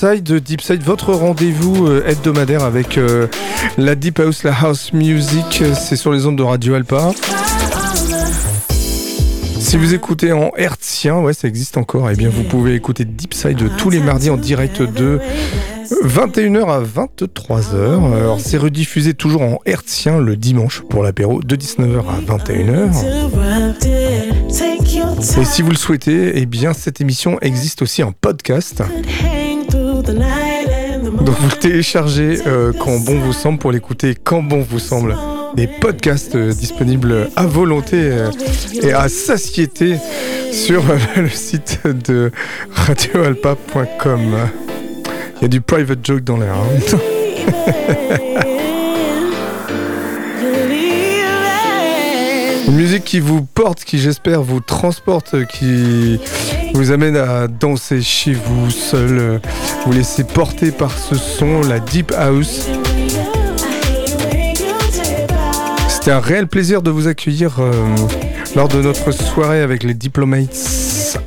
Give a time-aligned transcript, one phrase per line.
[0.00, 0.32] Side.
[0.32, 3.26] Deep Side, votre rendez-vous euh, hebdomadaire avec euh,
[3.76, 5.62] la Deep House, la House Music.
[5.74, 7.10] C'est sur les ondes de Radio Alpa.
[9.58, 13.34] Si vous écoutez en hertzien, ouais, ça existe encore, eh bien vous pouvez écouter Deep
[13.34, 15.20] Side tous les mardis en direct de
[16.02, 18.16] 21h à 23h.
[18.16, 22.90] Alors c'est rediffusé toujours en hertzien le dimanche pour l'apéro de 19h à 21h.
[25.40, 28.82] Et si vous le souhaitez, eh bien cette émission existe aussi en podcast.
[31.20, 35.16] Donc vous le téléchargez euh, quand bon vous semble pour l'écouter quand bon vous semble.
[35.54, 38.30] Des podcasts euh, disponibles à volonté euh,
[38.82, 39.96] et à satiété
[40.52, 40.82] sur
[41.16, 42.30] le site de
[42.72, 44.36] radioalpa.com.
[45.36, 46.54] Il y a du private joke dans l'air.
[46.54, 46.96] Hein.
[52.68, 56.20] Une musique qui vous porte, qui j'espère vous transporte, qui
[56.74, 59.40] vous amène à danser chez vous seul,
[59.84, 62.68] vous laisser porter par ce son, la Deep House.
[65.88, 67.72] C'était un réel plaisir de vous accueillir euh,
[68.56, 71.18] lors de notre soirée avec les Diplomates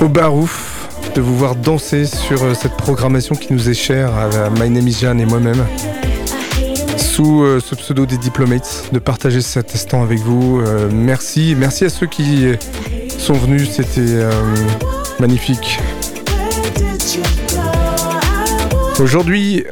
[0.00, 4.50] au Barouf, de vous voir danser sur euh, cette programmation qui nous est chère à
[4.50, 5.64] My Name is Jan et moi-même
[7.18, 10.60] sous euh, ce pseudo des Diplomates, de partager cet instant avec vous.
[10.60, 12.46] Euh, merci, merci à ceux qui
[13.18, 14.30] sont venus, c'était euh,
[15.20, 15.78] magnifique.
[19.00, 19.64] Aujourd'hui,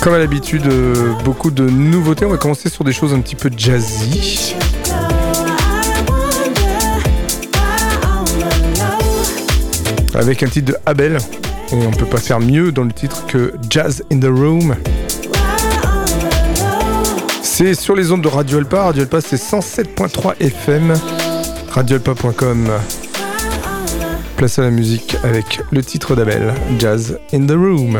[0.00, 0.64] comme à l'habitude,
[1.24, 2.24] beaucoup de nouveautés.
[2.26, 4.54] On va commencer sur des choses un petit peu jazzy.
[10.14, 11.18] Avec un titre de Abel.
[11.72, 14.76] Et on peut pas faire mieux dans le titre que Jazz in the Room.
[17.42, 18.84] C'est sur les ondes de Radio Alpa.
[18.84, 20.94] Radio Alpa, c'est 107.3 FM.
[21.74, 22.70] Radioalpa.com.
[24.36, 27.98] Place à la musique avec le titre d'Abel, Jazz in the Room,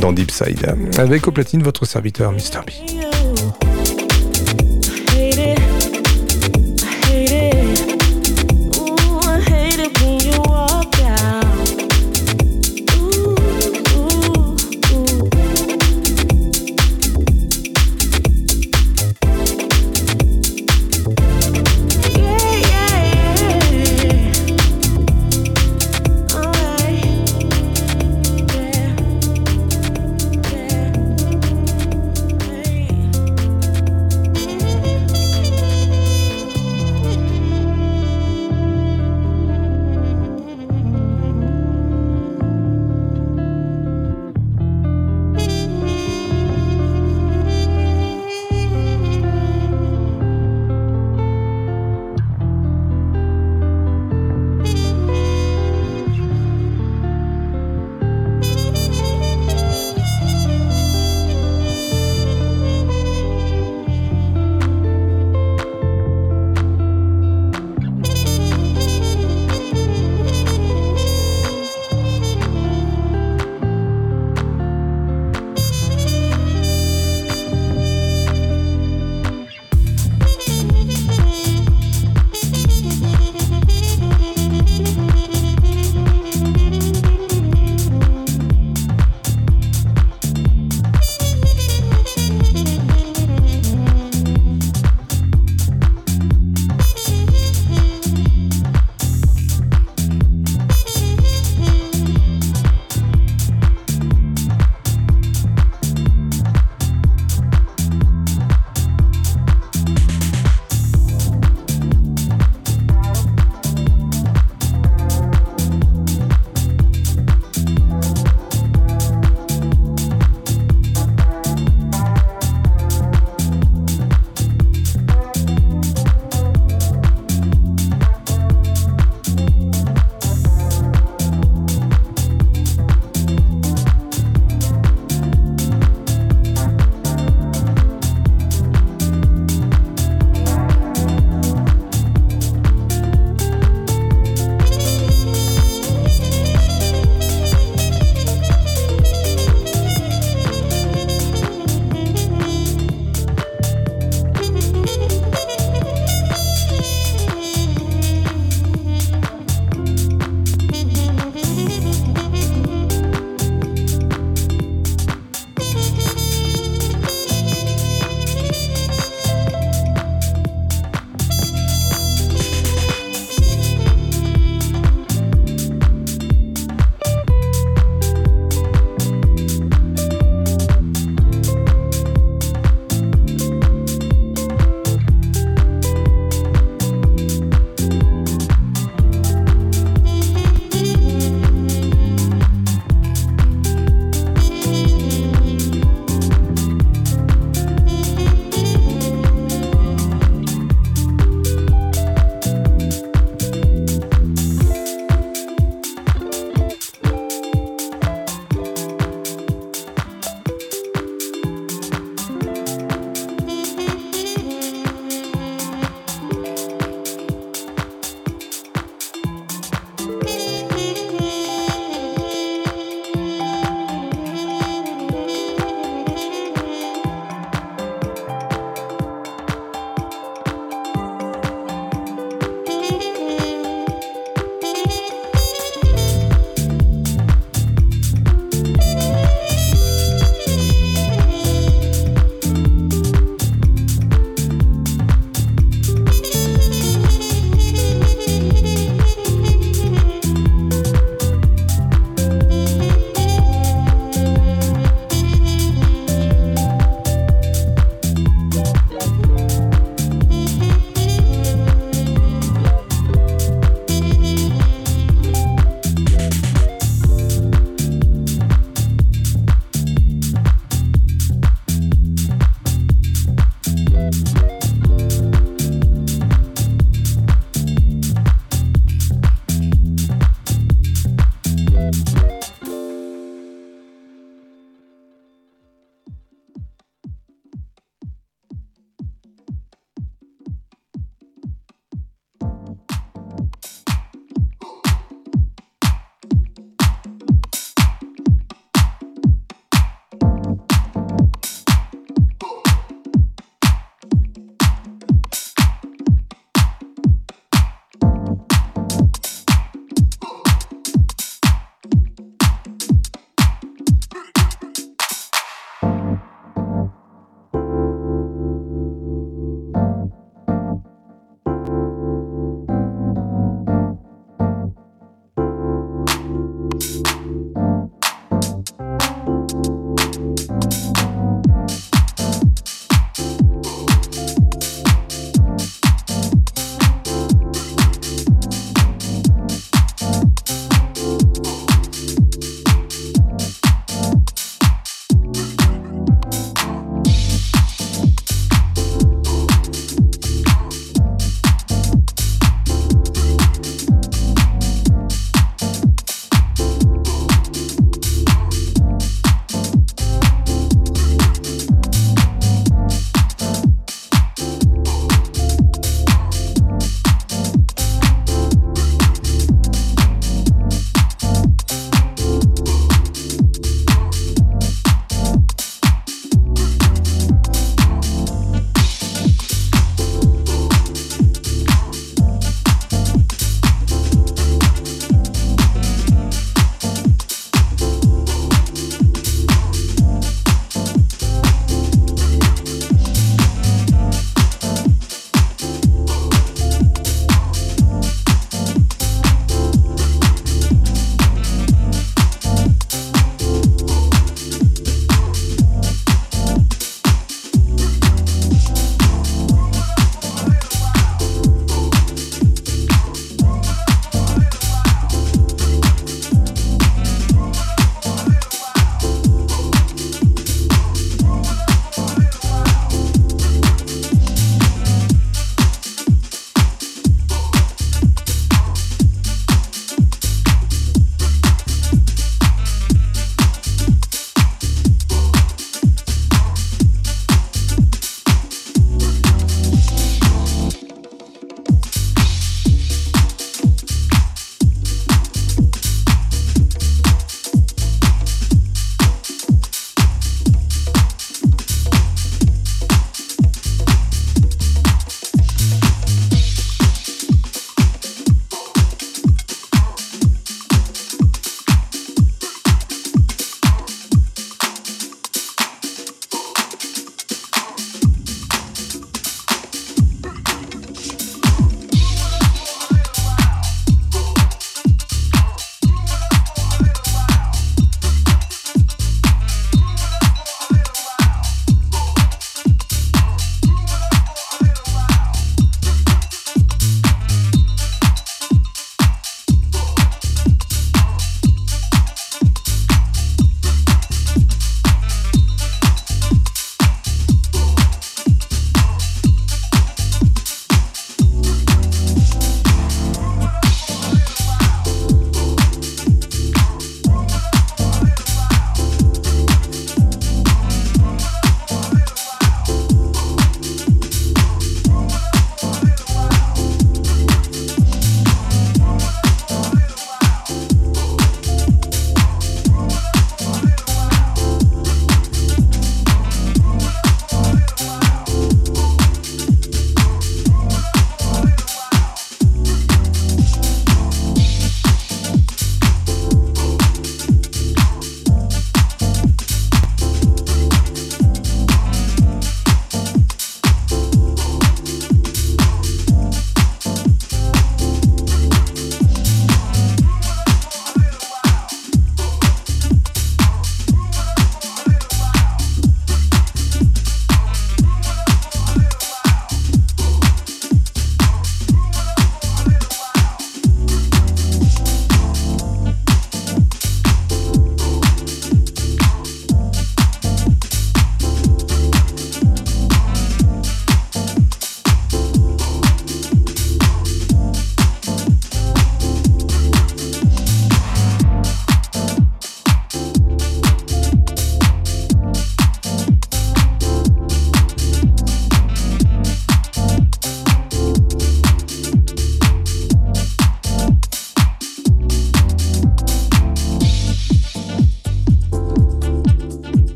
[0.00, 0.76] dans Deep Side.
[0.96, 2.60] Avec au platine votre serviteur, Mr.
[2.64, 3.13] B.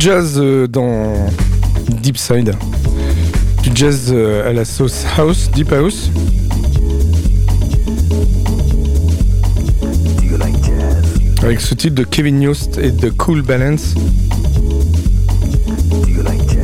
[0.00, 1.12] jazz euh, dans
[2.02, 2.54] Deep Side.
[3.62, 6.10] Du jazz euh, à la sauce house, deep house.
[11.42, 13.94] Avec ce titre de Kevin Yost et de Cool Balance.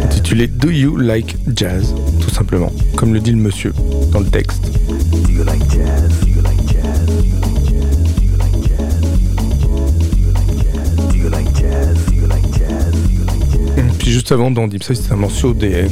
[0.03, 3.75] Intitulé Do You Like Jazz Tout simplement, comme le dit le monsieur
[4.13, 4.76] dans le texte.
[14.13, 15.87] Juste avant dans Deep Side, c'était un morceau des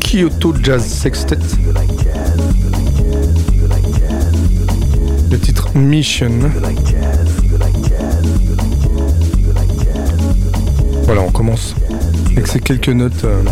[0.00, 1.38] Kyoto Jazz Sextet.
[5.30, 6.30] Le titre Mission.
[11.04, 11.74] Voilà, on commence
[12.32, 13.42] avec ces quelques notes euh,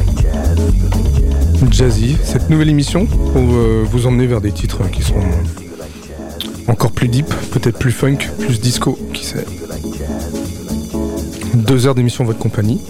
[1.71, 2.17] jazzy.
[2.23, 5.15] Cette nouvelle émission pour euh, vous emmener vers des titres qui sont
[6.69, 9.45] encore plus deep, peut-être plus funk, plus disco, qui sait.
[11.55, 12.81] Deux heures d'émission en votre compagnie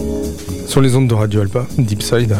[0.75, 2.35] sur les ondes de Radio Alpa, Deepside.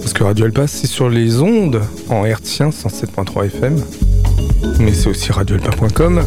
[0.00, 3.76] Parce que Radio Alpa, c'est sur les ondes en hertzien 107.3 FM,
[4.80, 6.22] mais c'est aussi radioalpa.com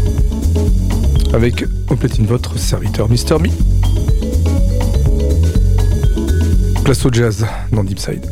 [1.34, 3.40] avec au platine votre serviteur Mr.
[3.40, 3.48] B.
[6.84, 8.24] Place au jazz dans Deepside.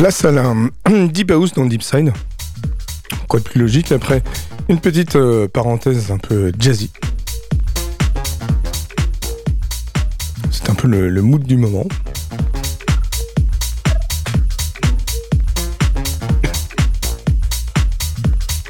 [0.00, 0.54] Place à la
[1.08, 2.10] Deep House dans Deep Side.
[3.28, 4.22] Quoi de plus logique après
[4.70, 6.90] une petite euh, parenthèse un peu jazzy.
[10.50, 11.84] C'est un peu le, mood du moment.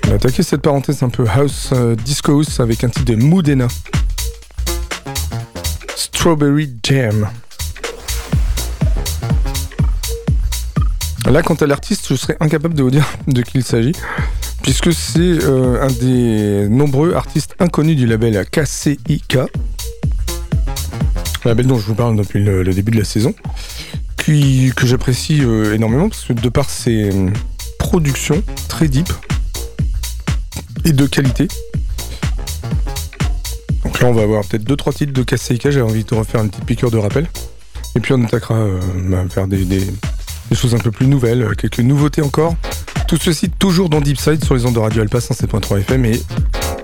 [0.07, 3.15] On va attaquer cette parenthèse un peu house, euh, disco house avec un titre de
[3.15, 3.69] Moodena.
[5.95, 7.29] Strawberry Jam.
[11.31, 13.93] Là, quant à l'artiste, je serais incapable de vous dire de qui il s'agit,
[14.63, 19.39] puisque c'est euh, un des nombreux artistes inconnus du label KCIK,
[21.45, 23.33] label dont je vous parle depuis le, début de la saison,
[24.17, 27.31] qui, que j'apprécie euh, énormément, parce que de par ses euh,
[27.79, 29.09] productions très deep
[30.85, 31.47] et de qualité.
[33.85, 36.51] Donc là, on va avoir peut-être 2-3 titres de KCIK, j'ai envie de refaire une
[36.51, 37.29] petite piqûre de rappel.
[37.95, 39.85] Et puis on attaquera à faire des des
[40.55, 42.57] choses un peu plus nouvelles, euh, quelques nouveautés encore.
[43.07, 46.23] Tout ceci toujours dans Deepside sur les ondes de Radio Alpa 107.3 FM et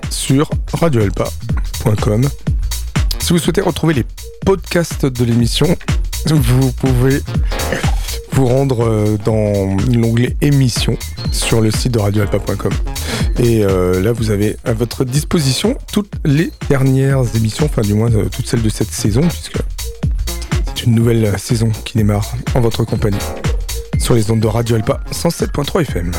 [0.09, 2.27] sur radioalpa.com.
[3.19, 4.05] Si vous souhaitez retrouver les
[4.45, 5.67] podcasts de l'émission,
[6.25, 7.21] vous pouvez
[8.33, 10.97] vous rendre euh, dans l'onglet émission
[11.31, 12.71] sur le site de radioalpa.com.
[13.39, 18.09] Et euh, là, vous avez à votre disposition toutes les dernières émissions, enfin du moins
[18.09, 19.59] toutes celles de cette saison, puisque
[20.67, 23.17] c'est une nouvelle saison qui démarre en votre compagnie
[23.99, 26.11] sur les ondes de Radio Alpa 107.3 FM.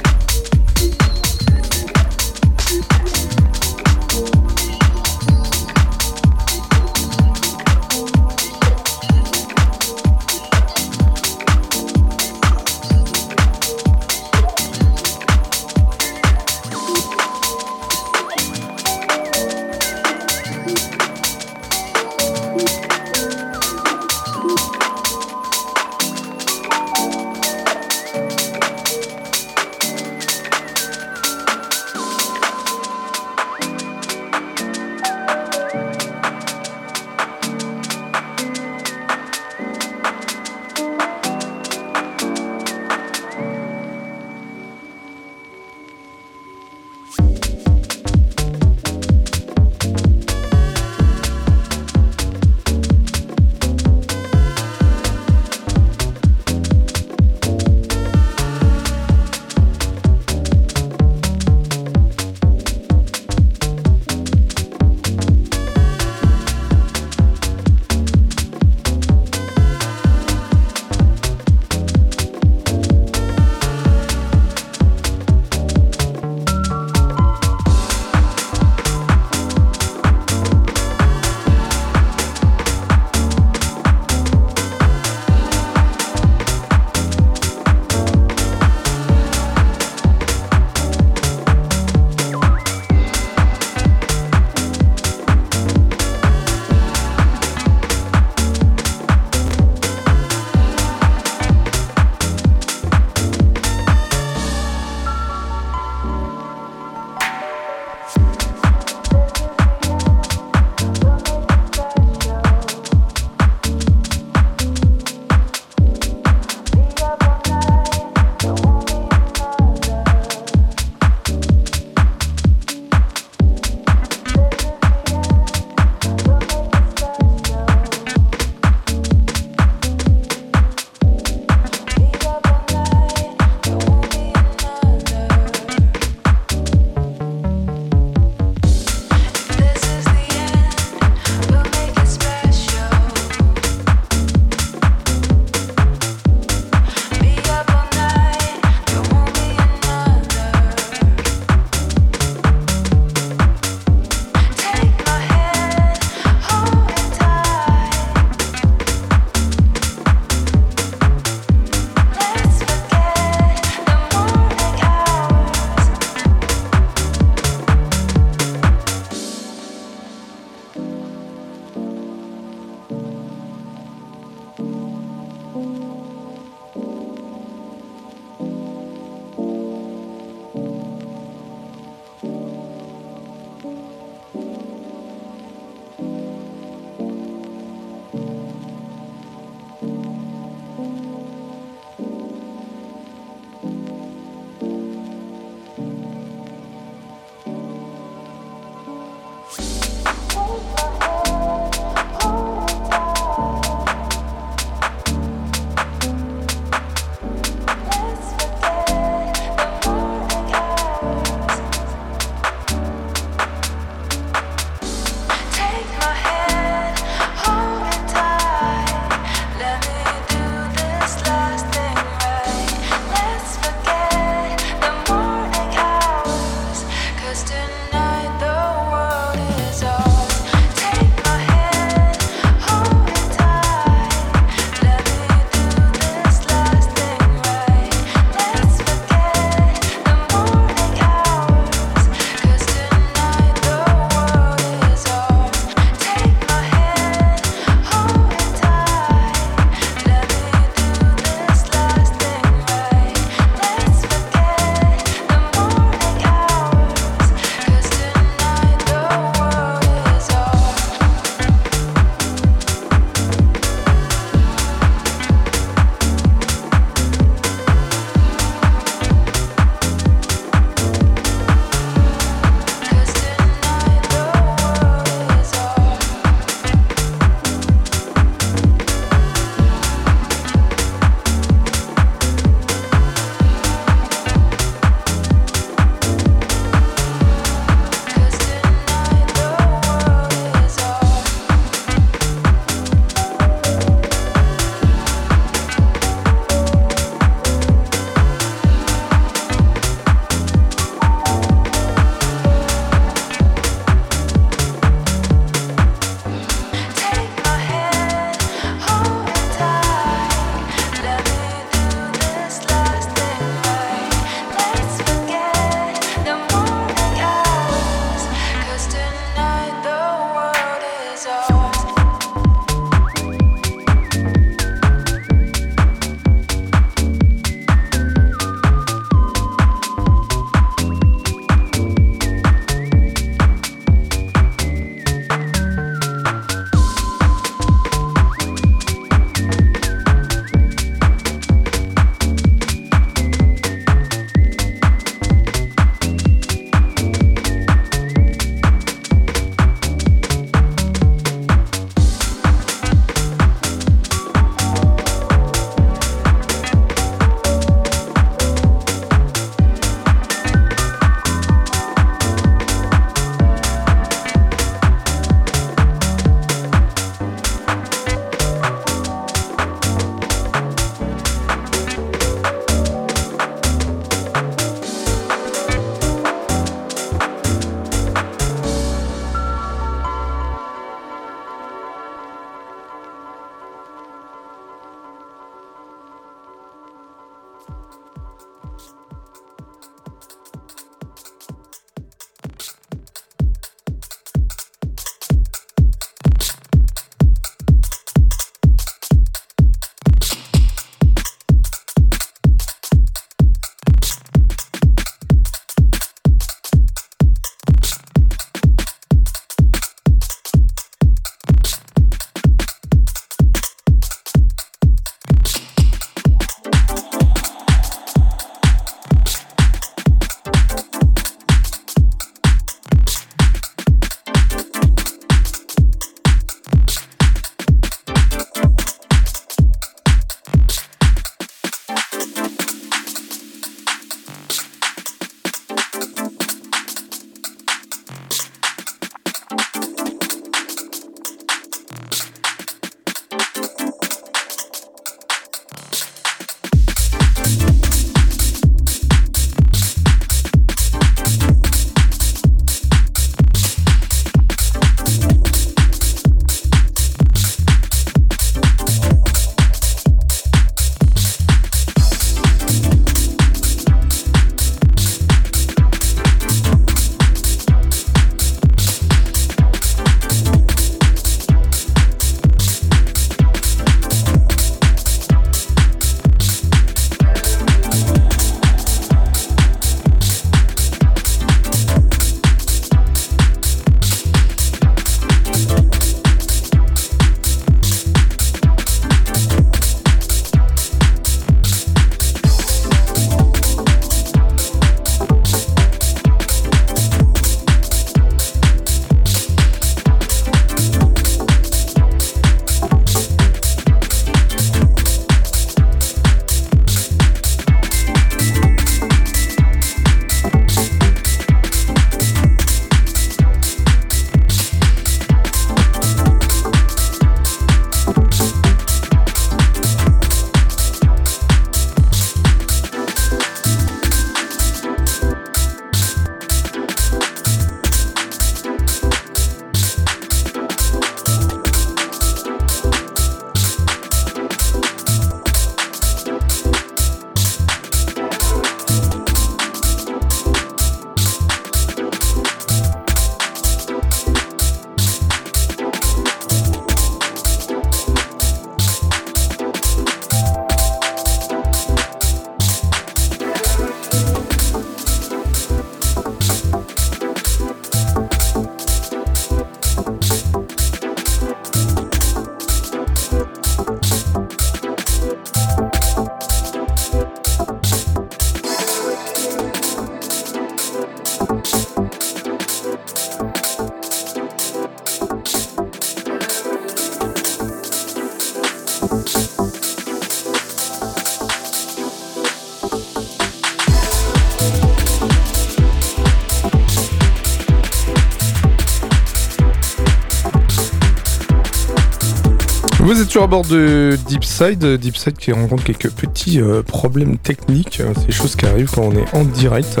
[593.18, 598.00] Vous êtes sur à bord de Deepside, Deepside qui rencontre quelques petits euh, problèmes techniques,
[598.14, 600.00] c'est des choses qui arrivent quand on est en direct.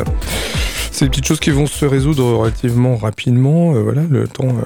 [0.92, 4.62] C'est des petites choses qui vont se résoudre relativement rapidement, euh, voilà, le temps euh,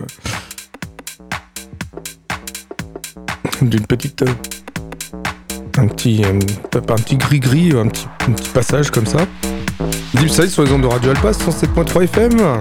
[3.62, 4.22] d'une petite...
[5.78, 6.38] un petit un
[6.96, 9.26] petit gris-gris, un petit, un petit passage comme ça.
[10.12, 12.60] Deepside sur les ondes de Radio Alpa 107.3 FM.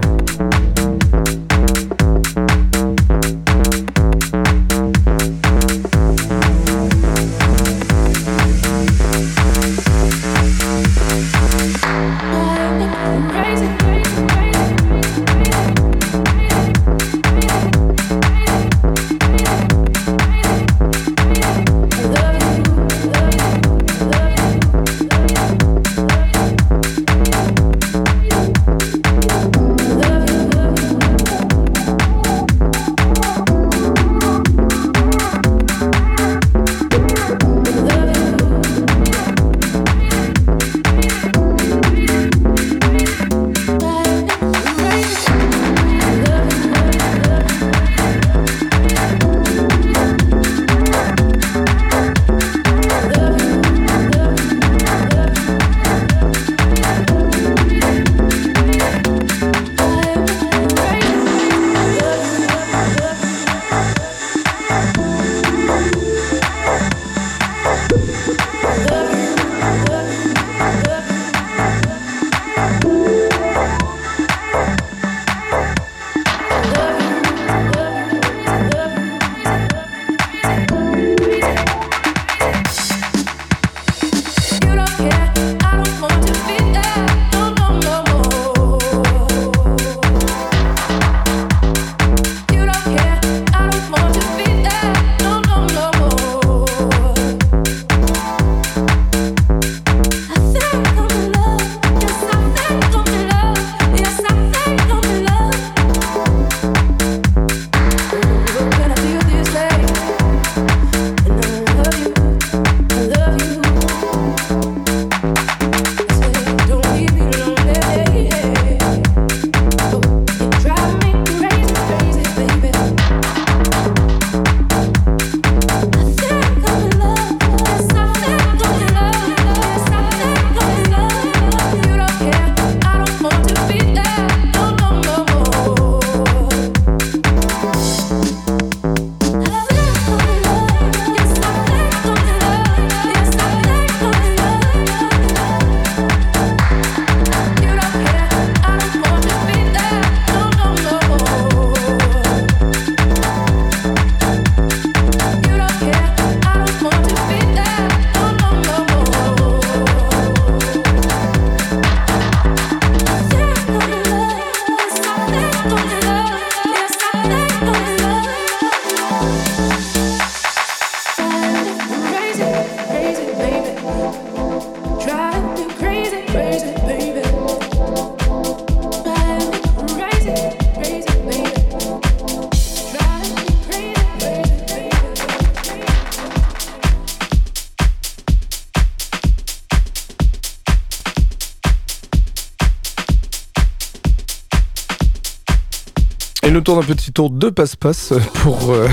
[196.72, 198.88] Tourne un petit tour de passe-passe pour euh,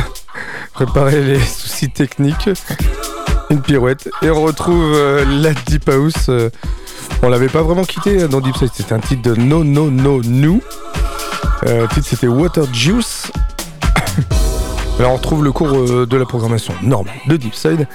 [0.75, 2.49] réparer les soucis techniques.
[3.49, 4.09] Une pirouette.
[4.21, 6.27] Et on retrouve euh, la Deep House.
[6.27, 6.49] Euh,
[7.23, 8.71] on l'avait pas vraiment quitté dans Deep Side.
[8.73, 10.61] C'était un titre de No No No New.
[11.63, 13.31] le titre c'était Water Juice.
[14.99, 17.87] Alors on retrouve le cours de la programmation normale de Deep Side.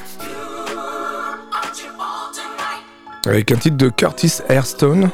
[3.27, 5.11] Avec un titre de Curtis Airstone.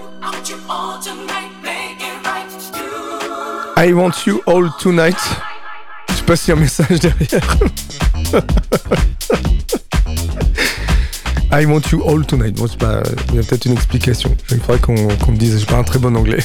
[3.83, 5.17] I want you all tonight.
[6.11, 7.57] Je sais pas s'il y a un message derrière.
[11.51, 12.55] I want you all tonight.
[12.57, 13.03] Bon, pas.
[13.31, 14.37] Il y a peut-être une explication.
[14.51, 15.61] Il faudrait qu'on me dise.
[15.61, 16.45] J'ai pas un très bon anglais.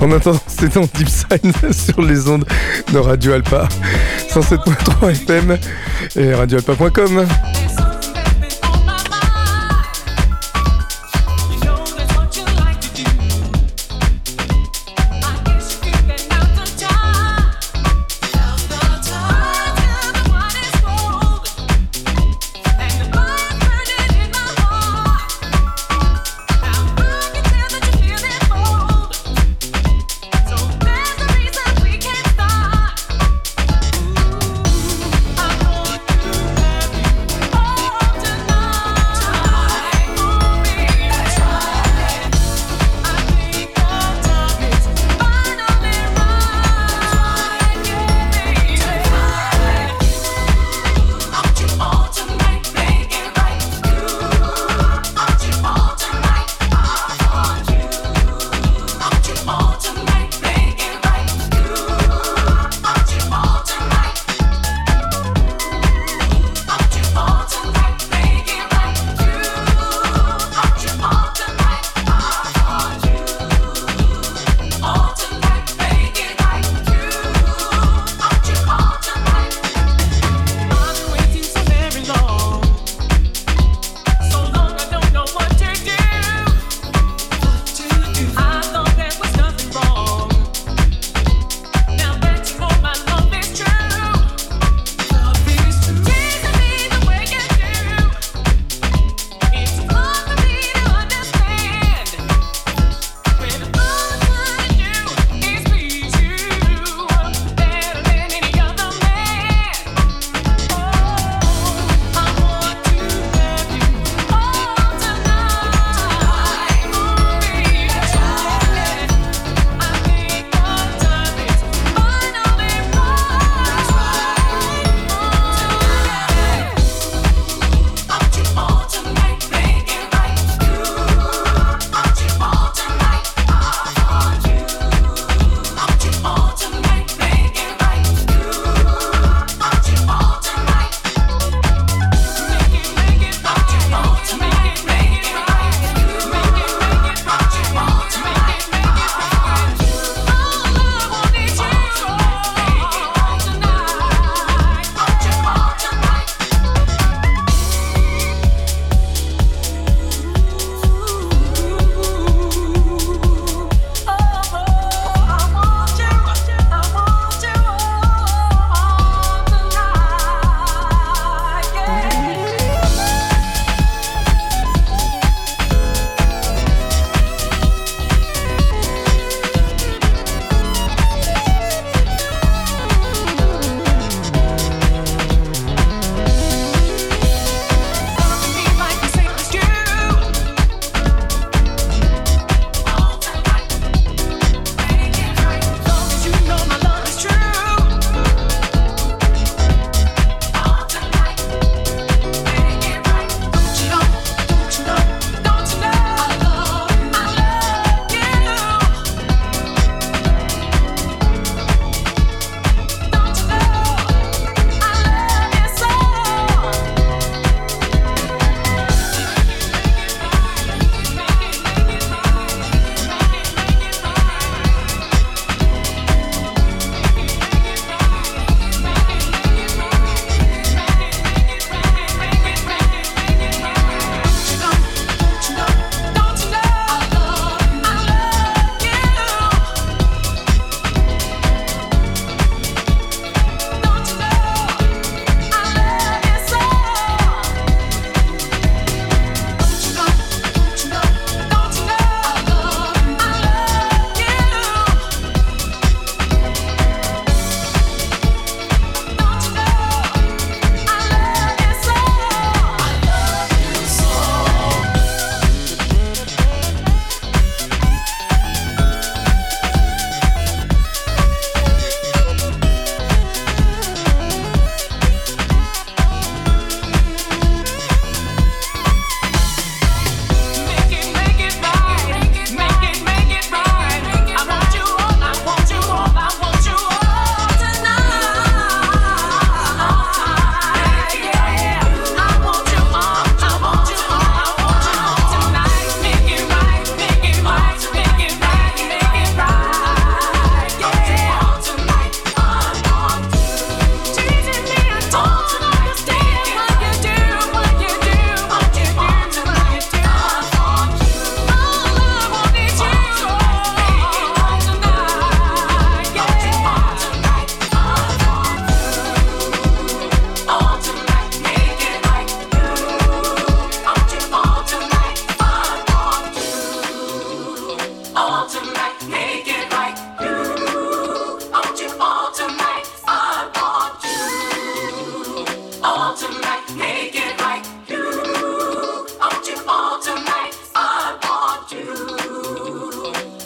[0.00, 2.44] En attendant, c'est dans Deep Sign sur les ondes
[2.92, 3.68] de Radio Alpa
[4.32, 5.58] 107.3 FM
[6.14, 7.26] et radioalpa.com.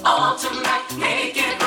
[0.07, 1.66] all tonight, make it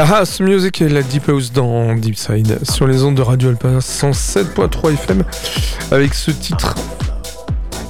[0.00, 3.50] La house music et la deep house dans Deep Side sur les ondes de Radio
[3.50, 5.24] Alpa 107.3 FM
[5.90, 6.74] avec ce titre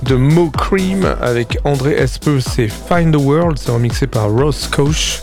[0.03, 5.23] de Mo Cream avec André Espe, c'est Find the World, c'est remixé par Ross Koch.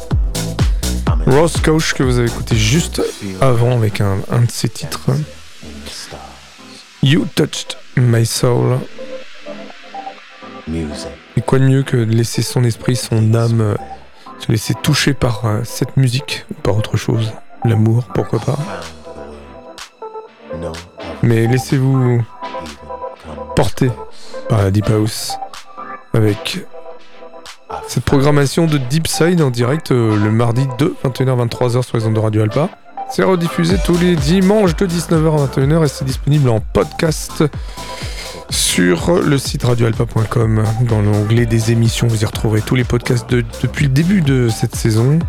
[1.26, 3.02] Ross Koch que vous avez écouté juste
[3.42, 5.10] avant avec un, de ses titres.
[7.04, 8.78] You Touched My Soul.
[11.36, 13.76] Et quoi de mieux que de laisser son esprit, son âme
[14.40, 17.34] se laisser toucher par euh, cette musique autre chose.
[17.64, 18.58] L'amour, pourquoi pas.
[21.24, 22.22] Mais laissez-vous
[23.56, 23.92] porter
[24.50, 25.38] par la Deep House
[26.14, 26.66] avec
[27.88, 32.14] cette programmation de Deep Side en direct euh, le mardi de 21h-23h sur les ondes
[32.14, 32.70] de Radio Alpa.
[33.10, 37.44] C'est rediffusé tous les dimanches de 19h à 21h et c'est disponible en podcast
[38.50, 40.64] sur le site radioalpa.com.
[40.82, 44.76] Dans l'onglet des émissions, vous y retrouverez tous les podcasts depuis le début de cette
[44.76, 45.20] saison.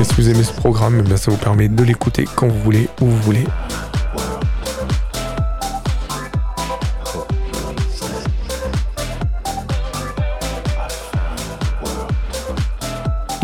[0.00, 3.06] Et si vous aimez ce programme, ça vous permet de l'écouter quand vous voulez, où
[3.06, 3.46] vous voulez.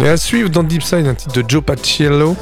[0.00, 2.36] Et à suivre dans Deep Side un titre de Joe Paciello.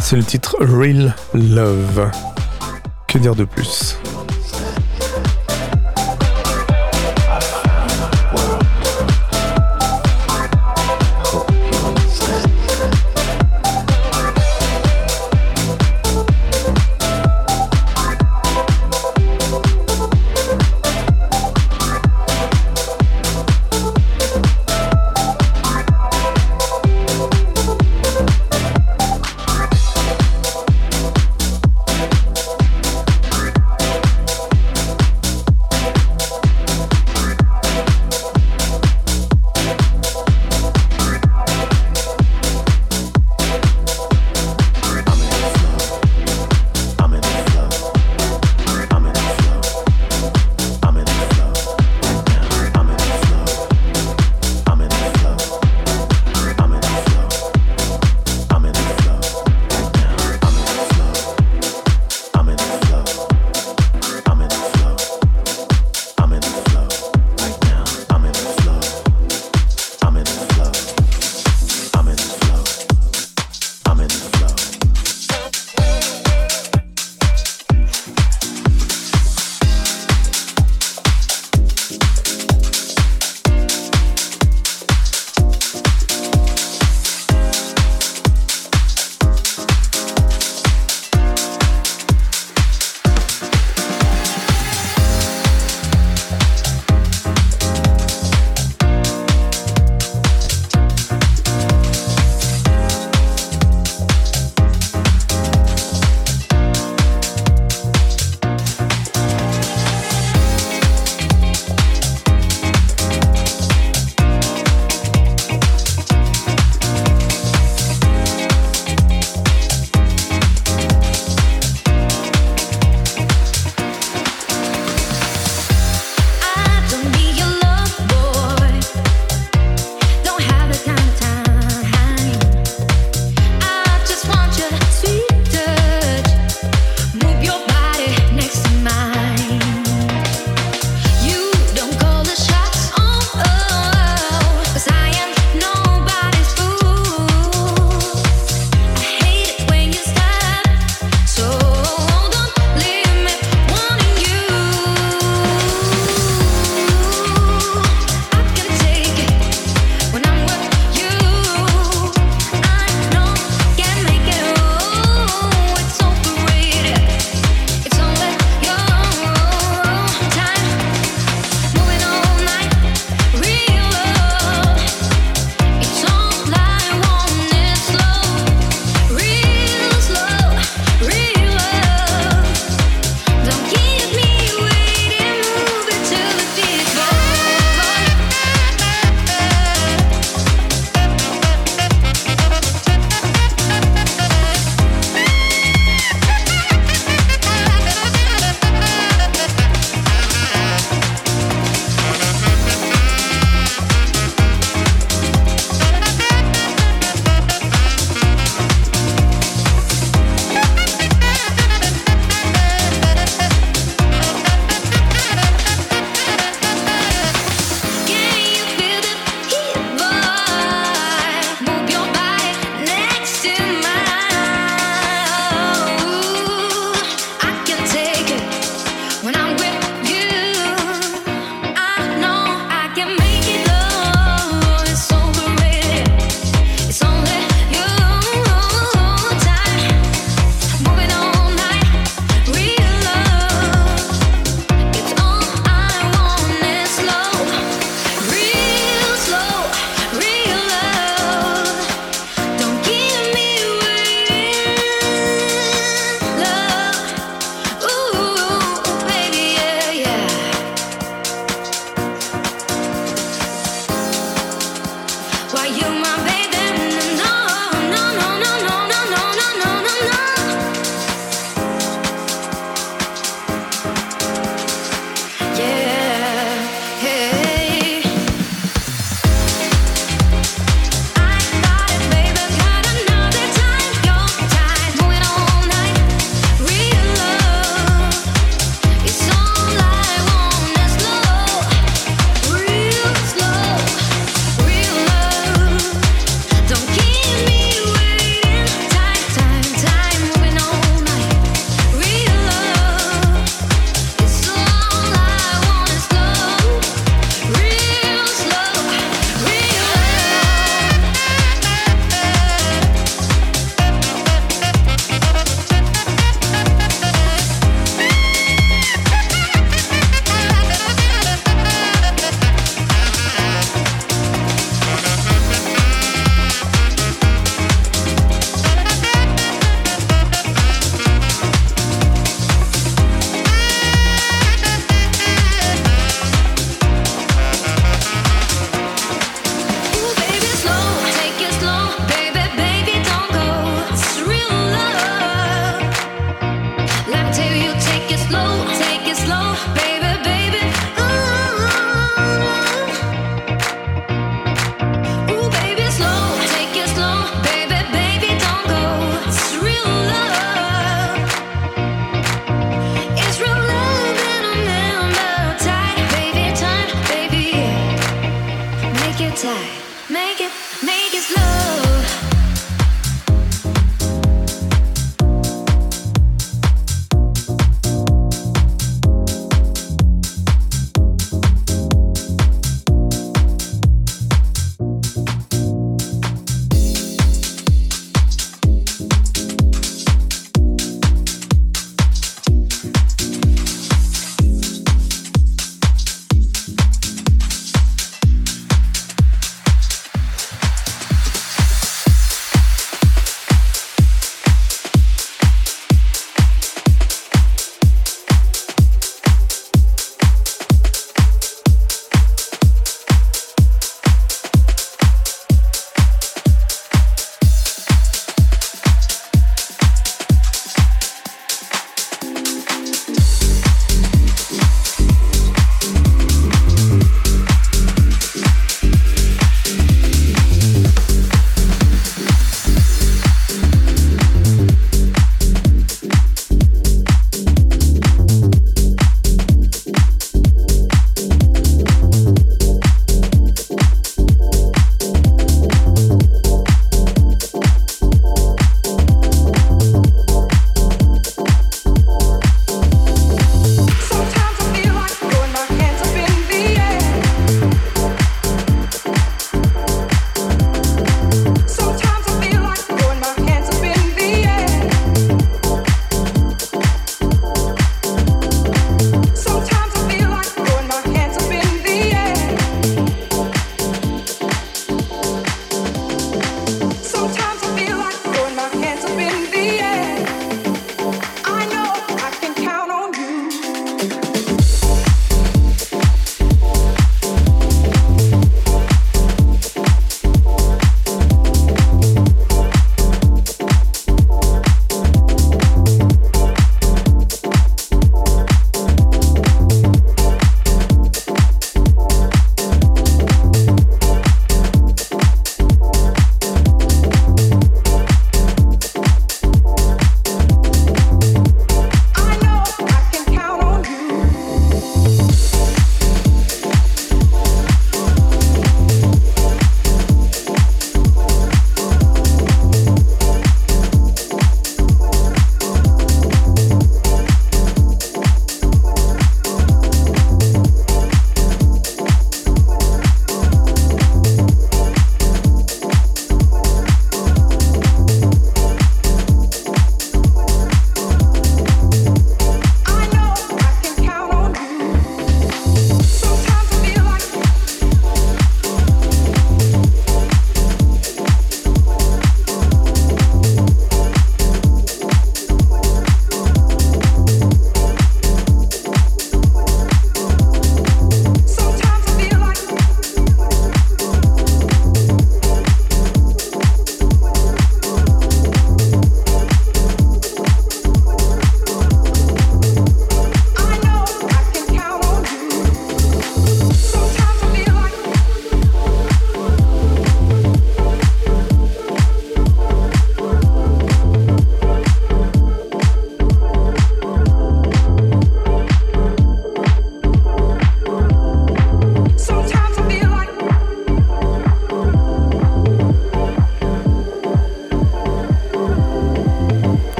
[0.00, 2.10] C'est le titre Real Love.
[3.06, 3.96] Que dire de plus?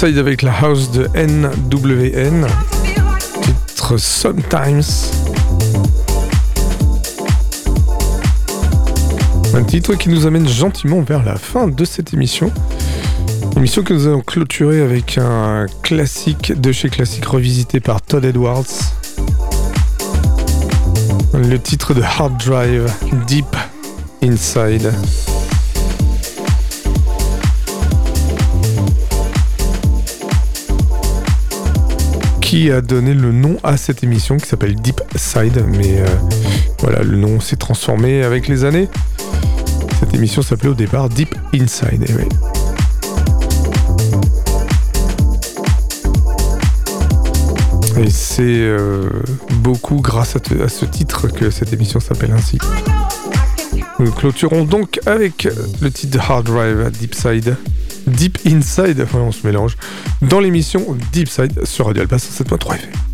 [0.00, 2.46] Avec la house de NWN.
[3.66, 4.82] Titre Sometimes.
[9.54, 12.52] Un titre qui nous amène gentiment vers la fin de cette émission.
[13.56, 18.66] Émission que nous allons clôturer avec un classique de chez Classique revisité par Todd Edwards.
[21.34, 22.88] Le titre de Hard Drive,
[23.26, 23.56] Deep
[24.22, 24.92] Inside.
[32.48, 36.06] Qui a donné le nom à cette émission qui s'appelle Deep Side, mais euh,
[36.78, 38.88] voilà, le nom s'est transformé avec les années.
[40.00, 42.06] Cette émission s'appelait au départ Deep Inside.
[47.98, 49.10] Et, c'est euh,
[49.56, 52.58] beaucoup grâce à, ce titre que cette émission s'appelle ainsi.
[53.98, 55.46] Nous clôturons donc avec
[55.82, 57.56] le titre de Hard Drive Deep Side.
[58.06, 59.76] Deep Inside, enfin on se mélange,
[60.22, 63.07] dans l'émission Deep Side sur Radio Alpha 7.3 FM.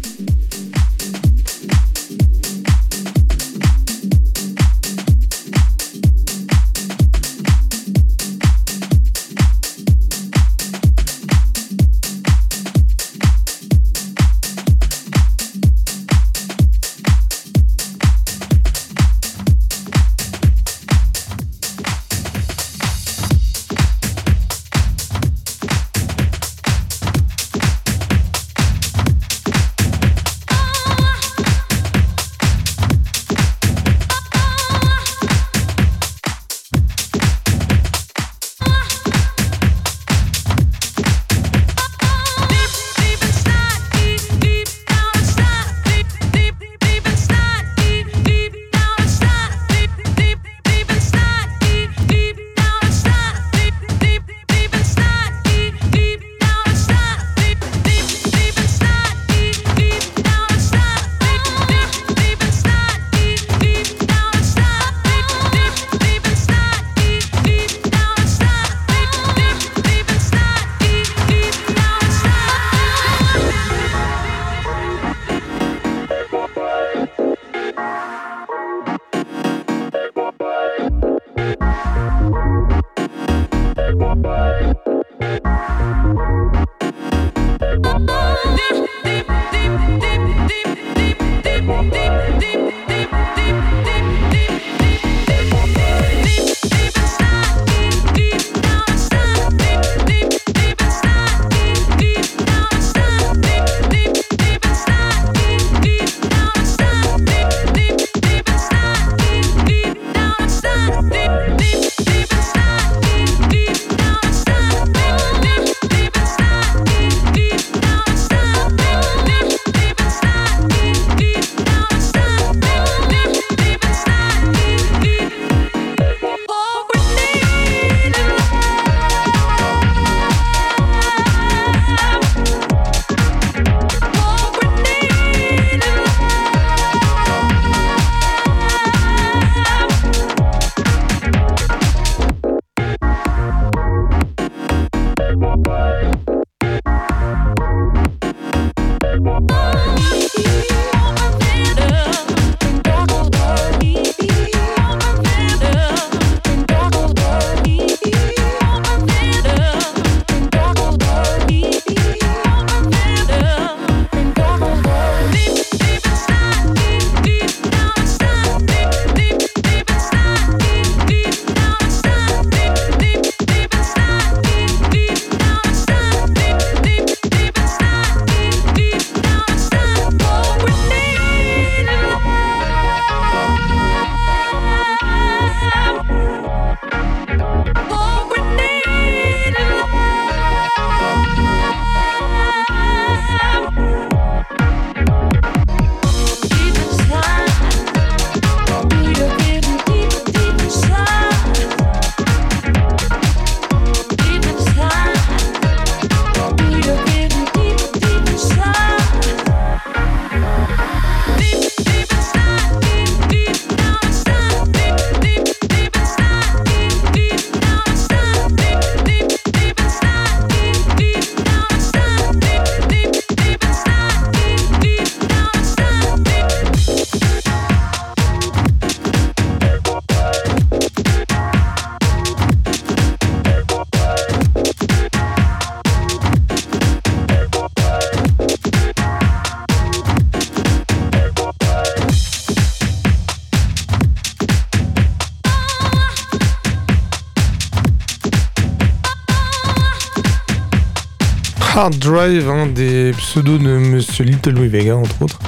[251.77, 255.41] Hard Drive, un des pseudos de Monsieur Little Louis Vega, entre autres,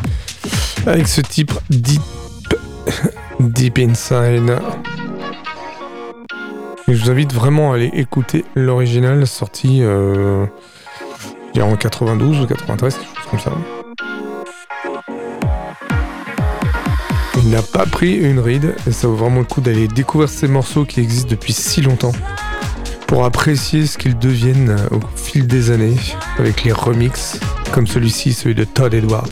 [0.84, 2.02] avec ce titre Deep,
[3.40, 4.58] Deep Inside.
[6.88, 10.46] Je vous invite vraiment à aller écouter l'original sorti euh,
[11.60, 13.52] en 92 ou 93, quelque chose comme ça.
[17.36, 20.48] Il n'a pas pris une ride et ça vaut vraiment le coup d'aller découvrir ces
[20.48, 22.12] morceaux qui existent depuis si longtemps
[23.24, 25.96] apprécier ce qu'ils deviennent au fil des années
[26.38, 27.40] avec les remixes
[27.72, 29.28] comme celui-ci, celui de Todd Edwards.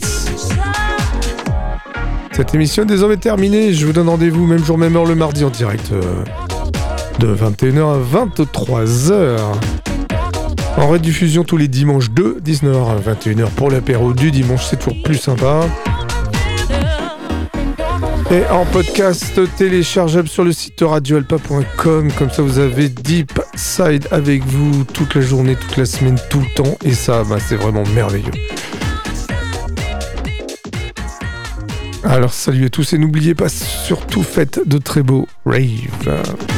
[2.31, 3.73] Cette émission est désormais terminée.
[3.73, 6.01] Je vous donne rendez-vous même jour, même heure le mardi en direct euh,
[7.19, 9.39] de 21h à 23h.
[10.77, 15.01] En rediffusion tous les dimanches de 19h à 21h pour l'apéro du dimanche, c'est toujours
[15.03, 15.61] plus sympa.
[18.31, 22.11] Et en podcast téléchargeable sur le site radioalpa.com.
[22.17, 23.39] Comme ça, vous avez Deep
[24.11, 26.77] Avec vous toute la journée, toute la semaine, tout le temps.
[26.85, 28.31] Et ça, bah, c'est vraiment merveilleux.
[32.03, 36.54] Alors, salut à tous et n'oubliez pas, surtout faites de très beaux raves.